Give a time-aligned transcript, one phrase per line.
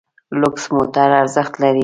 [0.41, 1.79] لوکس موټر ارزښت لري.